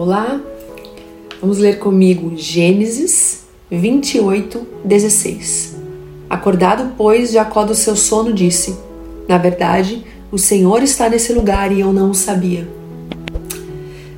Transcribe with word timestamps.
Olá, 0.00 0.40
vamos 1.40 1.58
ler 1.58 1.80
comigo 1.80 2.36
Gênesis 2.36 3.48
28, 3.68 4.64
16. 4.84 5.76
Acordado, 6.30 6.92
pois, 6.96 7.32
Jacó 7.32 7.64
do 7.64 7.74
seu 7.74 7.96
sono 7.96 8.32
disse: 8.32 8.78
Na 9.26 9.38
verdade, 9.38 10.06
o 10.30 10.38
Senhor 10.38 10.84
está 10.84 11.08
nesse 11.08 11.32
lugar 11.32 11.72
e 11.72 11.80
eu 11.80 11.92
não 11.92 12.12
o 12.12 12.14
sabia. 12.14 12.68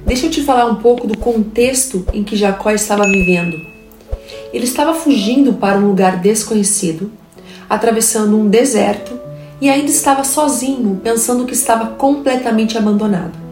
Deixa 0.04 0.26
eu 0.26 0.30
te 0.30 0.42
falar 0.42 0.66
um 0.66 0.74
pouco 0.74 1.06
do 1.06 1.16
contexto 1.16 2.04
em 2.12 2.22
que 2.22 2.36
Jacó 2.36 2.70
estava 2.72 3.04
vivendo. 3.04 3.56
Ele 4.52 4.64
estava 4.64 4.92
fugindo 4.92 5.54
para 5.54 5.78
um 5.78 5.86
lugar 5.86 6.18
desconhecido, 6.18 7.10
atravessando 7.70 8.36
um 8.36 8.48
deserto 8.48 9.18
e 9.58 9.70
ainda 9.70 9.90
estava 9.90 10.24
sozinho, 10.24 11.00
pensando 11.02 11.46
que 11.46 11.54
estava 11.54 11.86
completamente 11.92 12.76
abandonado. 12.76 13.49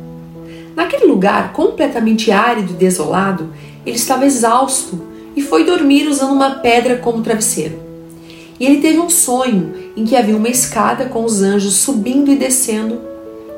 Naquele 0.79 1.07
lugar 1.07 1.53
completamente 1.55 2.31
árido 2.31 2.71
e 2.71 2.77
desolado, 2.77 3.53
ele 3.85 3.97
estava 3.97 4.25
exausto 4.25 5.01
e 5.35 5.43
foi 5.43 5.65
dormir 5.65 6.07
usando 6.07 6.33
uma 6.33 6.61
pedra 6.61 6.99
como 6.99 7.21
travesseiro. 7.21 7.77
E 8.61 8.65
ele 8.65 8.81
teve 8.81 9.01
um 9.01 9.11
sonho 9.11 9.75
em 9.97 10.05
que 10.05 10.15
havia 10.15 10.37
uma 10.37 10.49
escada 10.49 11.07
com 11.07 11.25
os 11.25 11.43
anjos 11.43 11.75
subindo 11.75 12.31
e 12.31 12.37
descendo, 12.37 13.01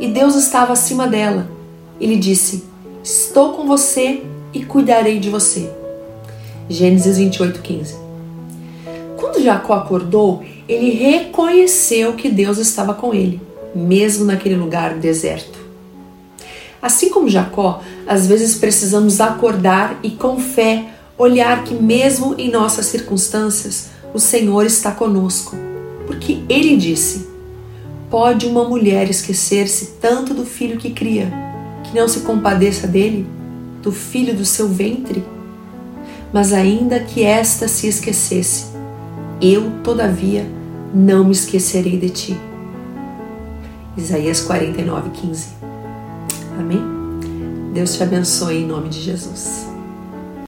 e 0.00 0.08
Deus 0.08 0.34
estava 0.34 0.72
acima 0.72 1.06
dela. 1.06 1.46
Ele 2.00 2.16
disse: 2.16 2.64
Estou 3.04 3.52
com 3.52 3.66
você 3.66 4.22
e 4.54 4.64
cuidarei 4.64 5.18
de 5.18 5.28
você. 5.28 5.70
Gênesis 6.70 7.18
28:15. 7.18 7.96
Quando 9.18 9.42
Jacó 9.42 9.74
acordou, 9.74 10.42
ele 10.66 10.88
reconheceu 10.88 12.14
que 12.14 12.30
Deus 12.30 12.56
estava 12.56 12.94
com 12.94 13.12
ele, 13.12 13.38
mesmo 13.74 14.24
naquele 14.24 14.56
lugar 14.56 14.94
deserto. 14.94 15.59
Assim 16.82 17.10
como 17.10 17.28
Jacó, 17.28 17.82
às 18.06 18.26
vezes 18.26 18.54
precisamos 18.54 19.20
acordar 19.20 19.98
e 20.02 20.10
com 20.10 20.38
fé 20.38 20.86
olhar 21.18 21.64
que, 21.64 21.74
mesmo 21.74 22.34
em 22.38 22.50
nossas 22.50 22.86
circunstâncias, 22.86 23.90
o 24.14 24.18
Senhor 24.18 24.64
está 24.64 24.90
conosco. 24.90 25.56
Porque 26.06 26.42
ele 26.48 26.76
disse: 26.76 27.28
Pode 28.08 28.46
uma 28.46 28.64
mulher 28.64 29.10
esquecer-se 29.10 29.98
tanto 30.00 30.32
do 30.32 30.46
filho 30.46 30.78
que 30.78 30.90
cria, 30.90 31.30
que 31.84 31.94
não 31.94 32.08
se 32.08 32.20
compadeça 32.20 32.86
dele, 32.86 33.26
do 33.82 33.92
filho 33.92 34.34
do 34.34 34.44
seu 34.44 34.66
ventre? 34.66 35.22
Mas 36.32 36.52
ainda 36.52 37.00
que 37.00 37.22
esta 37.22 37.68
se 37.68 37.88
esquecesse, 37.88 38.66
eu, 39.40 39.70
todavia, 39.82 40.46
não 40.94 41.24
me 41.24 41.32
esquecerei 41.32 41.98
de 41.98 42.10
ti. 42.10 42.36
Isaías 43.96 44.40
49, 44.40 45.10
15. 45.10 45.48
Amém? 46.60 46.82
Deus 47.72 47.94
te 47.94 48.02
abençoe 48.02 48.58
em 48.58 48.66
nome 48.66 48.90
de 48.90 49.00
Jesus. 49.00 49.69